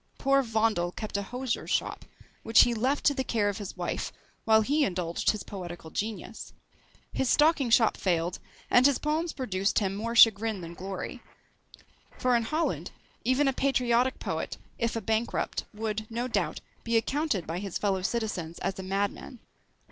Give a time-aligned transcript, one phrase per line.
[0.17, 2.05] Poor Vondel kept a hosier's shop,
[2.41, 4.11] which he left to the care of his wife,
[4.45, 6.53] while he indulged his poetical genius.
[7.13, 8.39] His stocking shop failed,
[8.71, 11.21] and his poems produced him more chagrin than glory;
[12.17, 12.89] for in Holland,
[13.23, 18.01] even a patriotic poet, if a bankrupt, would, no doubt, be accounted by his fellow
[18.01, 19.37] citizens as a madman.